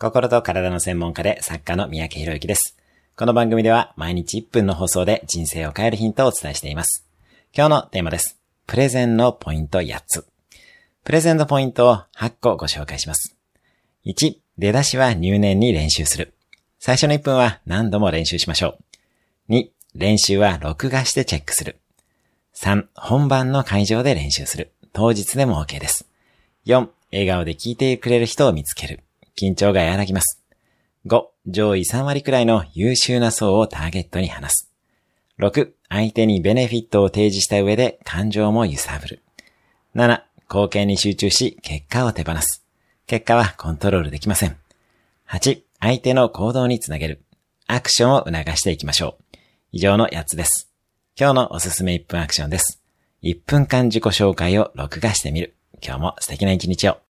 [0.00, 2.76] 心と体の専門家で作家の三宅博之です。
[3.16, 7.04] この番組では毎日1分の放送で人生を変えるヒントをお伝えしています。
[7.52, 8.38] 今日のテーマです。
[8.68, 10.24] プレゼンのポイント8つ。
[11.02, 13.34] プレゼンのポイントを8個ご紹介します。
[14.06, 16.32] 1、出だしは入念に練習する。
[16.78, 18.78] 最初の1分は何度も練習しましょ
[19.48, 19.52] う。
[19.52, 21.80] 2、練習は録画してチェックする。
[22.54, 24.70] 3、本番の会場で練習する。
[24.92, 26.06] 当日でも OK です。
[26.66, 29.00] 4、笑顔で聞いてくれる人を見つける。
[29.38, 30.42] 緊張が和らぎます。
[31.06, 34.72] 5、上位3割くらいの優秀な層をターゲットに話す。
[35.38, 39.22] 6、相手にベネフィットを提示した上で感情も揺さぶる。
[39.94, 42.64] 7、貢献に集中し結果を手放す。
[43.06, 44.56] 結果はコントロールできません。
[45.28, 47.22] 8、相手の行動につなげる。
[47.66, 49.38] アクションを促していきましょう。
[49.72, 50.70] 以上の8つです。
[51.18, 52.82] 今日のおすすめ1分アクションです。
[53.22, 55.54] 1分間自己紹介を録画してみる。
[55.82, 57.07] 今日も素敵な一日を。